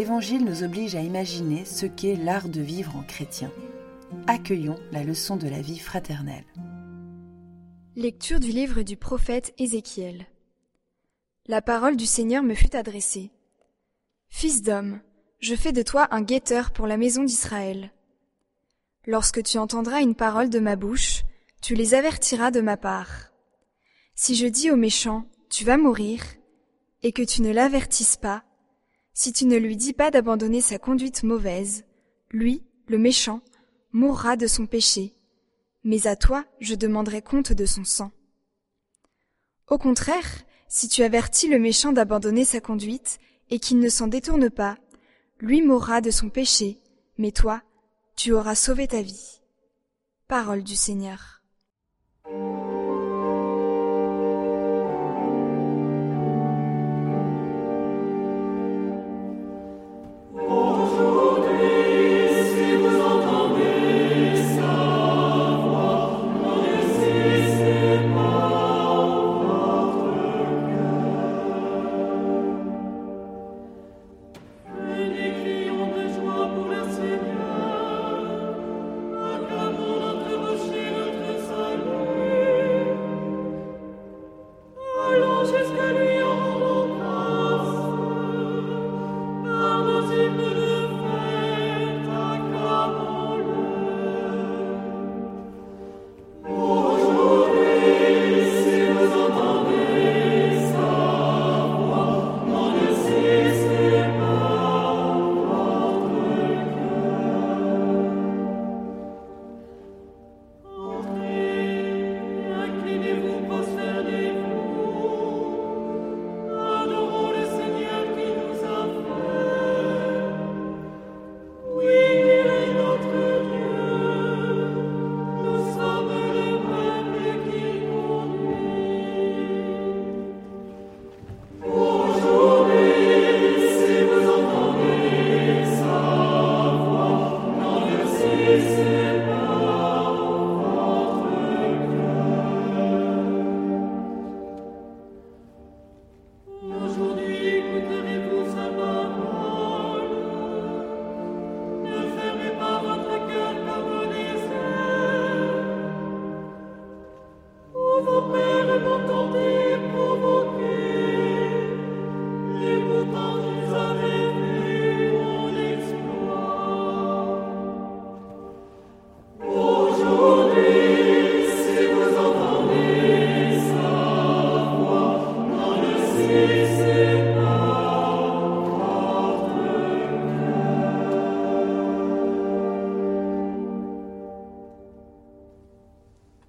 l'Évangile 0.00 0.46
nous 0.46 0.62
oblige 0.62 0.94
à 0.94 1.02
imaginer 1.02 1.66
ce 1.66 1.84
qu'est 1.84 2.16
l'art 2.16 2.48
de 2.48 2.62
vivre 2.62 2.96
en 2.96 3.02
chrétien. 3.02 3.52
Accueillons 4.26 4.78
la 4.92 5.04
leçon 5.04 5.36
de 5.36 5.46
la 5.46 5.60
vie 5.60 5.78
fraternelle. 5.78 6.46
Lecture 7.96 8.40
du 8.40 8.48
livre 8.48 8.80
du 8.80 8.96
prophète 8.96 9.52
Ézéchiel. 9.58 10.24
La 11.44 11.60
parole 11.60 11.98
du 11.98 12.06
Seigneur 12.06 12.42
me 12.42 12.54
fut 12.54 12.74
adressée. 12.74 13.30
Fils 14.30 14.62
d'homme, 14.62 15.00
je 15.38 15.54
fais 15.54 15.72
de 15.72 15.82
toi 15.82 16.08
un 16.12 16.22
guetteur 16.22 16.70
pour 16.70 16.86
la 16.86 16.96
maison 16.96 17.22
d'Israël. 17.22 17.90
Lorsque 19.06 19.42
tu 19.42 19.58
entendras 19.58 20.00
une 20.00 20.14
parole 20.14 20.48
de 20.48 20.60
ma 20.60 20.76
bouche, 20.76 21.24
tu 21.60 21.74
les 21.74 21.92
avertiras 21.92 22.50
de 22.50 22.62
ma 22.62 22.78
part. 22.78 23.32
Si 24.14 24.34
je 24.34 24.46
dis 24.46 24.70
au 24.70 24.76
méchant, 24.76 25.26
tu 25.50 25.66
vas 25.66 25.76
mourir, 25.76 26.22
et 27.02 27.12
que 27.12 27.20
tu 27.20 27.42
ne 27.42 27.52
l'avertisses 27.52 28.16
pas, 28.16 28.44
si 29.22 29.34
tu 29.34 29.44
ne 29.44 29.58
lui 29.58 29.76
dis 29.76 29.92
pas 29.92 30.10
d'abandonner 30.10 30.62
sa 30.62 30.78
conduite 30.78 31.24
mauvaise, 31.24 31.84
lui, 32.30 32.62
le 32.86 32.96
méchant, 32.96 33.42
mourra 33.92 34.34
de 34.34 34.46
son 34.46 34.64
péché, 34.64 35.14
mais 35.84 36.06
à 36.06 36.16
toi 36.16 36.46
je 36.58 36.74
demanderai 36.74 37.20
compte 37.20 37.52
de 37.52 37.66
son 37.66 37.84
sang. 37.84 38.12
Au 39.68 39.76
contraire, 39.76 40.24
si 40.68 40.88
tu 40.88 41.02
avertis 41.02 41.48
le 41.48 41.58
méchant 41.58 41.92
d'abandonner 41.92 42.46
sa 42.46 42.62
conduite, 42.62 43.18
et 43.50 43.58
qu'il 43.58 43.78
ne 43.78 43.90
s'en 43.90 44.06
détourne 44.06 44.48
pas, 44.48 44.78
lui 45.38 45.60
mourra 45.60 46.00
de 46.00 46.10
son 46.10 46.30
péché, 46.30 46.80
mais 47.18 47.30
toi, 47.30 47.62
tu 48.16 48.32
auras 48.32 48.54
sauvé 48.54 48.88
ta 48.88 49.02
vie. 49.02 49.42
Parole 50.28 50.62
du 50.62 50.76
Seigneur. 50.76 51.42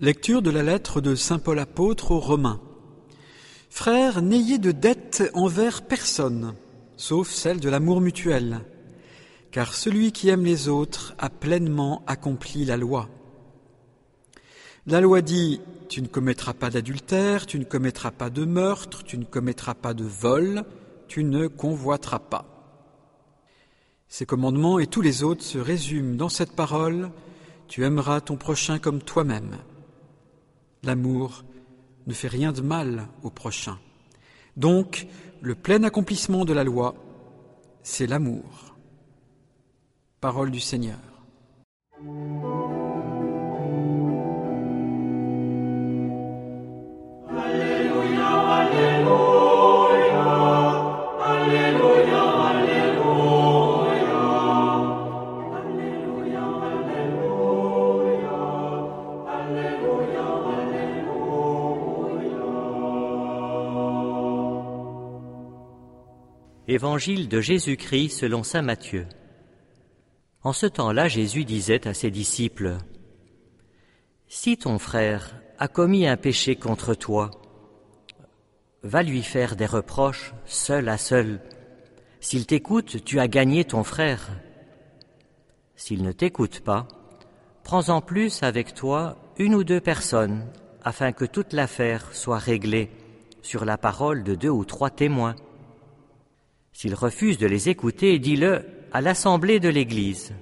Lecture 0.00 0.42
de 0.42 0.50
la 0.50 0.62
lettre 0.62 1.00
de 1.00 1.16
Saint 1.16 1.40
Paul 1.40 1.58
apôtre 1.58 2.12
aux 2.12 2.20
Romains. 2.20 2.60
Frères, 3.68 4.22
n'ayez 4.22 4.58
de 4.58 4.70
dette 4.70 5.28
envers 5.34 5.82
personne, 5.82 6.54
sauf 6.96 7.28
celle 7.30 7.58
de 7.58 7.68
l'amour 7.68 8.00
mutuel, 8.00 8.60
car 9.50 9.74
celui 9.74 10.12
qui 10.12 10.28
aime 10.28 10.44
les 10.44 10.68
autres 10.68 11.16
a 11.18 11.30
pleinement 11.30 12.04
accompli 12.06 12.64
la 12.64 12.76
loi. 12.76 13.08
La 14.86 15.00
loi 15.00 15.20
dit 15.20 15.60
Tu 15.88 16.00
ne 16.00 16.06
commettras 16.06 16.54
pas 16.54 16.70
d'adultère, 16.70 17.44
tu 17.44 17.58
ne 17.58 17.64
commettras 17.64 18.12
pas 18.12 18.30
de 18.30 18.44
meurtre, 18.44 19.02
tu 19.02 19.18
ne 19.18 19.24
commettras 19.24 19.74
pas 19.74 19.94
de 19.94 20.04
vol, 20.04 20.62
tu 21.08 21.24
ne 21.24 21.48
convoiteras 21.48 22.20
pas. 22.20 22.44
Ces 24.06 24.26
commandements 24.26 24.78
et 24.78 24.86
tous 24.86 25.02
les 25.02 25.24
autres 25.24 25.42
se 25.42 25.58
résument 25.58 26.14
dans 26.14 26.28
cette 26.28 26.52
parole 26.52 27.10
Tu 27.66 27.84
aimeras 27.84 28.20
ton 28.20 28.36
prochain 28.36 28.78
comme 28.78 29.02
toi-même. 29.02 29.56
L'amour 30.88 31.44
ne 32.06 32.14
fait 32.14 32.28
rien 32.28 32.50
de 32.50 32.62
mal 32.62 33.08
au 33.22 33.28
prochain. 33.28 33.78
Donc, 34.56 35.06
le 35.42 35.54
plein 35.54 35.82
accomplissement 35.82 36.46
de 36.46 36.54
la 36.54 36.64
loi, 36.64 36.94
c'est 37.82 38.06
l'amour. 38.06 38.74
Parole 40.18 40.50
du 40.50 40.60
Seigneur. 40.60 41.07
Évangile 66.70 67.30
de 67.30 67.40
Jésus-Christ 67.40 68.10
selon 68.10 68.42
Saint 68.42 68.60
Matthieu. 68.60 69.06
En 70.42 70.52
ce 70.52 70.66
temps-là, 70.66 71.08
Jésus 71.08 71.46
disait 71.46 71.88
à 71.88 71.94
ses 71.94 72.10
disciples, 72.10 72.76
Si 74.26 74.58
ton 74.58 74.78
frère 74.78 75.40
a 75.58 75.66
commis 75.66 76.06
un 76.06 76.18
péché 76.18 76.56
contre 76.56 76.92
toi, 76.92 77.30
va 78.82 79.02
lui 79.02 79.22
faire 79.22 79.56
des 79.56 79.64
reproches 79.64 80.34
seul 80.44 80.90
à 80.90 80.98
seul. 80.98 81.40
S'il 82.20 82.44
t'écoute, 82.44 83.02
tu 83.02 83.18
as 83.18 83.28
gagné 83.28 83.64
ton 83.64 83.82
frère. 83.82 84.28
S'il 85.74 86.02
ne 86.02 86.12
t'écoute 86.12 86.60
pas, 86.60 86.86
prends 87.64 87.88
en 87.88 88.02
plus 88.02 88.42
avec 88.42 88.74
toi 88.74 89.16
une 89.38 89.54
ou 89.54 89.64
deux 89.64 89.80
personnes, 89.80 90.44
afin 90.82 91.12
que 91.12 91.24
toute 91.24 91.54
l'affaire 91.54 92.14
soit 92.14 92.36
réglée 92.36 92.90
sur 93.40 93.64
la 93.64 93.78
parole 93.78 94.22
de 94.22 94.34
deux 94.34 94.50
ou 94.50 94.66
trois 94.66 94.90
témoins. 94.90 95.34
S'il 96.78 96.94
refuse 96.94 97.38
de 97.38 97.46
les 97.48 97.68
écouter, 97.68 98.20
dis-le 98.20 98.64
à 98.92 99.00
l'assemblée 99.00 99.58
de 99.58 99.68
l'Église. 99.68 100.32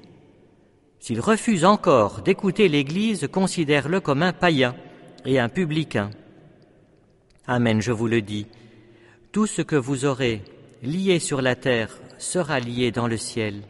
S'il 1.00 1.19
refuse 1.19 1.65
encore 1.65 2.21
d'écouter 2.21 2.69
l'Église, 2.69 3.27
considère-le 3.27 4.00
comme 4.00 4.23
un 4.23 4.35
païen 4.35 4.77
et 5.25 5.38
un 5.38 5.49
publicain. 5.49 6.11
Amen, 7.47 7.81
je 7.81 7.91
vous 7.91 8.06
le 8.06 8.21
dis. 8.21 8.47
Tout 9.33 9.47
ce 9.47 9.62
que 9.62 9.77
vous 9.77 10.05
aurez 10.05 10.43
lié 10.83 11.21
sur 11.21 11.41
la 11.41 11.56
terre 11.56 11.97
sera 12.19 12.61
lié 12.61 12.91
dans 12.91 13.09
le 13.09 13.17
ciel, 13.17 13.62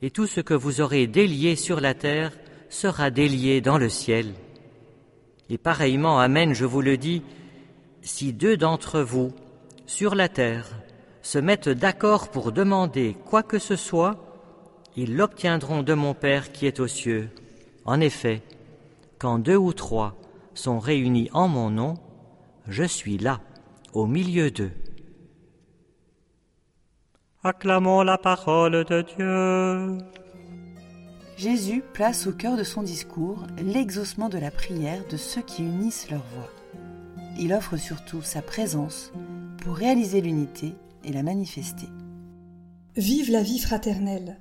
et 0.00 0.10
tout 0.10 0.26
ce 0.26 0.40
que 0.40 0.54
vous 0.54 0.80
aurez 0.80 1.06
délié 1.06 1.56
sur 1.56 1.78
la 1.78 1.92
terre 1.92 2.32
sera 2.70 3.10
délié 3.10 3.60
dans 3.60 3.76
le 3.76 3.90
ciel. 3.90 4.32
Et 5.50 5.58
pareillement, 5.58 6.20
Amen, 6.20 6.54
je 6.54 6.64
vous 6.64 6.80
le 6.80 6.96
dis, 6.96 7.22
si 8.00 8.32
deux 8.32 8.56
d'entre 8.56 9.02
vous, 9.02 9.34
sur 9.84 10.14
la 10.14 10.30
terre, 10.30 10.70
se 11.22 11.38
mettent 11.38 11.68
d'accord 11.68 12.28
pour 12.28 12.52
demander 12.52 13.16
quoi 13.24 13.42
que 13.42 13.58
ce 13.58 13.76
soit, 13.76 14.16
ils 14.96 15.16
l'obtiendront 15.16 15.82
de 15.82 15.94
mon 15.94 16.14
Père 16.14 16.52
qui 16.52 16.66
est 16.66 16.80
aux 16.80 16.88
cieux. 16.88 17.30
En 17.84 18.00
effet, 18.00 18.42
quand 19.18 19.38
deux 19.38 19.56
ou 19.56 19.72
trois 19.72 20.14
sont 20.54 20.78
réunis 20.78 21.30
en 21.32 21.48
mon 21.48 21.70
nom, 21.70 21.94
je 22.68 22.84
suis 22.84 23.18
là, 23.18 23.40
au 23.92 24.06
milieu 24.06 24.50
d'eux. 24.50 24.72
Acclamons 27.44 28.02
la 28.02 28.18
parole 28.18 28.84
de 28.84 29.02
Dieu. 29.02 29.98
Jésus 31.36 31.82
place 31.92 32.26
au 32.26 32.32
cœur 32.32 32.56
de 32.56 32.62
son 32.62 32.82
discours 32.82 33.46
l'exaucement 33.58 34.28
de 34.28 34.38
la 34.38 34.50
prière 34.50 35.02
de 35.10 35.16
ceux 35.16 35.42
qui 35.42 35.62
unissent 35.62 36.10
leur 36.10 36.22
voix. 36.34 36.50
Il 37.38 37.52
offre 37.52 37.76
surtout 37.76 38.22
sa 38.22 38.42
présence 38.42 39.12
pour 39.64 39.74
réaliser 39.74 40.20
l'unité 40.20 40.74
la 41.10 41.22
manifester. 41.22 41.88
Vive 42.96 43.30
la 43.30 43.42
vie 43.42 43.58
fraternelle. 43.58 44.40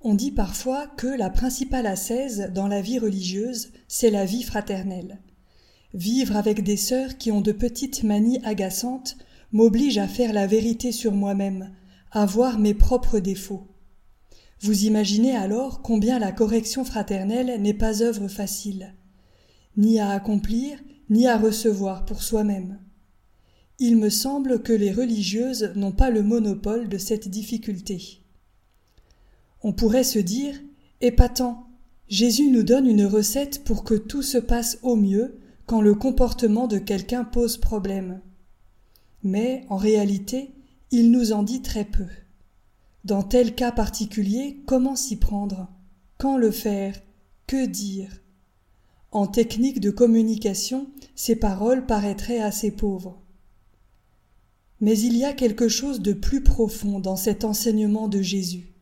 On 0.00 0.14
dit 0.14 0.30
parfois 0.30 0.86
que 0.86 1.08
la 1.08 1.28
principale 1.28 1.86
ascèse 1.86 2.50
dans 2.54 2.68
la 2.68 2.80
vie 2.80 2.98
religieuse, 2.98 3.72
c'est 3.88 4.10
la 4.10 4.24
vie 4.24 4.44
fraternelle. 4.44 5.18
Vivre 5.92 6.36
avec 6.36 6.62
des 6.62 6.76
sœurs 6.76 7.18
qui 7.18 7.32
ont 7.32 7.40
de 7.40 7.52
petites 7.52 8.04
manies 8.04 8.40
agaçantes 8.44 9.18
m'oblige 9.52 9.98
à 9.98 10.06
faire 10.06 10.32
la 10.32 10.46
vérité 10.46 10.92
sur 10.92 11.12
moi-même, 11.12 11.74
à 12.12 12.26
voir 12.26 12.58
mes 12.58 12.74
propres 12.74 13.18
défauts. 13.18 13.66
Vous 14.60 14.84
imaginez 14.84 15.36
alors 15.36 15.82
combien 15.82 16.18
la 16.18 16.32
correction 16.32 16.84
fraternelle 16.84 17.60
n'est 17.60 17.74
pas 17.74 18.02
œuvre 18.02 18.28
facile, 18.28 18.94
ni 19.76 20.00
à 20.00 20.10
accomplir, 20.10 20.78
ni 21.10 21.26
à 21.26 21.36
recevoir 21.36 22.04
pour 22.04 22.22
soi-même. 22.22 22.78
Il 23.80 23.96
me 23.96 24.10
semble 24.10 24.62
que 24.62 24.72
les 24.72 24.90
religieuses 24.90 25.72
n'ont 25.76 25.92
pas 25.92 26.10
le 26.10 26.24
monopole 26.24 26.88
de 26.88 26.98
cette 26.98 27.28
difficulté. 27.28 28.22
On 29.62 29.72
pourrait 29.72 30.04
se 30.04 30.18
dire 30.18 30.54
épatant, 31.00 31.68
Jésus 32.08 32.50
nous 32.50 32.64
donne 32.64 32.88
une 32.88 33.06
recette 33.06 33.62
pour 33.62 33.84
que 33.84 33.94
tout 33.94 34.22
se 34.22 34.38
passe 34.38 34.78
au 34.82 34.96
mieux 34.96 35.38
quand 35.66 35.80
le 35.80 35.94
comportement 35.94 36.66
de 36.66 36.78
quelqu'un 36.78 37.22
pose 37.22 37.56
problème. 37.56 38.20
Mais, 39.22 39.64
en 39.68 39.76
réalité, 39.76 40.54
il 40.90 41.12
nous 41.12 41.32
en 41.32 41.44
dit 41.44 41.62
très 41.62 41.84
peu. 41.84 42.06
Dans 43.04 43.22
tel 43.22 43.54
cas 43.54 43.70
particulier, 43.70 44.60
comment 44.66 44.96
s'y 44.96 45.16
prendre? 45.16 45.68
Quand 46.16 46.36
le 46.36 46.50
faire? 46.50 47.00
Que 47.46 47.66
dire? 47.66 48.22
En 49.12 49.28
technique 49.28 49.78
de 49.78 49.90
communication, 49.90 50.88
ces 51.14 51.36
paroles 51.36 51.86
paraîtraient 51.86 52.40
assez 52.40 52.72
pauvres. 52.72 53.22
Mais 54.80 54.98
il 54.98 55.16
y 55.16 55.24
a 55.24 55.32
quelque 55.32 55.68
chose 55.68 56.00
de 56.00 56.12
plus 56.12 56.42
profond 56.42 57.00
dans 57.00 57.16
cet 57.16 57.44
enseignement 57.44 58.08
de 58.08 58.22
Jésus. 58.22 58.74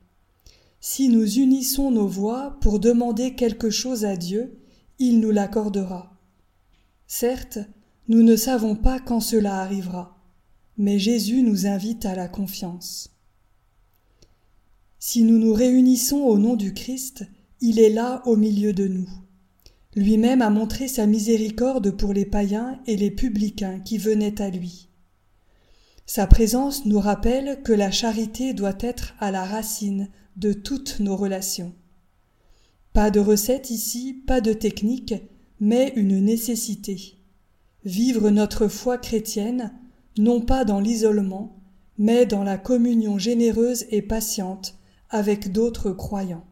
Si 0.81 1.09
nous 1.09 1.39
unissons 1.39 1.91
nos 1.91 2.07
voix 2.07 2.59
pour 2.61 2.79
demander 2.79 3.35
quelque 3.35 3.71
chose 3.71 4.05
à 4.05 4.17
Dieu, 4.17 4.59
il 4.99 5.21
nous 5.21 5.31
l'accordera. 5.31 6.19
Certes, 7.07 7.59
nous 8.09 8.23
ne 8.23 8.37
savons 8.37 8.77
pas 8.77 9.01
quand 9.01 9.21
cela 9.21 9.57
arrivera 9.61 10.17
mais 10.79 10.99
Jésus 10.99 11.43
nous 11.43 11.67
invite 11.67 12.05
à 12.05 12.15
la 12.15 12.29
confiance. 12.29 13.11
Si 14.99 15.23
nous 15.23 15.39
nous 15.39 15.55
réunissons 15.55 16.19
au 16.19 16.39
nom 16.39 16.57
du 16.57 16.75
Christ, 16.75 17.25
il 17.61 17.79
est 17.79 17.91
là 17.91 18.23
au 18.27 18.37
milieu 18.37 18.73
de 18.73 18.87
nous. 18.87 19.09
Lui-même 19.95 20.43
a 20.43 20.51
montré 20.51 20.89
sa 20.89 21.07
miséricorde 21.07 21.91
pour 21.93 22.13
les 22.13 22.27
païens 22.27 22.79
et 22.87 22.97
les 22.97 23.11
publicains 23.11 23.81
qui 23.81 23.97
venaient 23.97 24.43
à 24.43 24.51
lui. 24.51 24.86
Sa 26.07 26.29
présence 26.29 26.87
nous 26.87 27.01
rappelle 27.01 27.63
que 27.65 27.73
la 27.73 27.91
charité 27.91 28.55
doit 28.55 28.79
être 28.81 29.15
à 29.19 29.33
la 29.33 29.45
racine 29.45 30.09
de 30.37 30.53
toutes 30.53 31.01
nos 31.01 31.17
relations. 31.17 31.75
Pas 32.93 33.11
de 33.11 33.21
recette 33.21 33.71
ici, 33.71 34.23
pas 34.27 34.41
de 34.41 34.53
technique, 34.53 35.15
mais 35.59 35.93
une 35.97 36.21
nécessité. 36.21 37.19
Vivre 37.85 38.31
notre 38.31 38.69
foi 38.69 38.99
chrétienne 38.99 39.73
non 40.19 40.41
pas 40.41 40.65
dans 40.65 40.81
l'isolement, 40.81 41.61
mais 41.99 42.25
dans 42.25 42.45
la 42.45 42.57
communion 42.57 43.19
généreuse 43.19 43.85
et 43.91 44.03
patiente 44.03 44.79
avec 45.11 45.53
d'autres 45.53 45.91
croyants. 45.91 46.47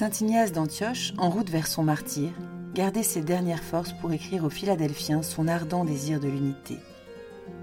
Saint 0.00 0.18
Ignace 0.22 0.52
d'Antioche, 0.52 1.12
en 1.18 1.28
route 1.28 1.50
vers 1.50 1.66
son 1.66 1.82
martyr, 1.82 2.30
gardait 2.72 3.02
ses 3.02 3.20
dernières 3.20 3.62
forces 3.62 3.92
pour 3.92 4.14
écrire 4.14 4.44
aux 4.44 4.48
Philadelphiens 4.48 5.22
son 5.22 5.46
ardent 5.46 5.84
désir 5.84 6.20
de 6.20 6.26
l'unité. 6.26 6.78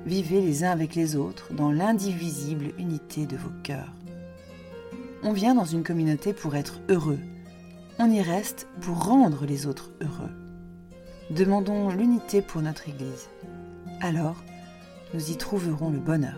Vivez 0.06 0.40
les 0.40 0.64
uns 0.64 0.70
avec 0.70 0.94
les 0.94 1.16
autres 1.16 1.52
dans 1.52 1.72
l'indivisible 1.72 2.74
unité 2.78 3.26
de 3.26 3.38
vos 3.38 3.50
cœurs. 3.64 3.92
On 5.24 5.34
vient 5.34 5.56
dans 5.56 5.66
une 5.66 5.82
communauté 5.82 6.32
pour 6.32 6.56
être 6.56 6.80
heureux. 6.90 7.18
On 7.98 8.12
y 8.12 8.22
reste 8.22 8.68
pour 8.82 9.04
rendre 9.04 9.48
les 9.48 9.66
autres 9.66 9.90
heureux. 10.00 10.30
Demandons 11.32 11.90
l'unité 11.90 12.44
pour 12.44 12.62
notre 12.62 12.88
Église. 12.88 13.30
Alors, 14.00 14.44
nous 15.16 15.32
y 15.32 15.38
trouverons 15.38 15.90
le 15.90 15.98
bonheur. 15.98 16.38